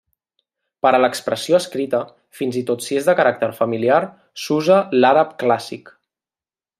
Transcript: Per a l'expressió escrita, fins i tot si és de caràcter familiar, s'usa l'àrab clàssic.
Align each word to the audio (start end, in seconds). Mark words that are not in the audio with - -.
Per 0.85 0.91
a 0.97 1.01
l'expressió 1.03 1.57
escrita, 1.63 1.99
fins 2.39 2.57
i 2.63 2.65
tot 2.71 2.87
si 2.87 2.97
és 3.03 3.09
de 3.11 3.15
caràcter 3.21 3.51
familiar, 3.61 3.99
s'usa 4.47 4.79
l'àrab 5.05 5.37
clàssic. 5.45 5.93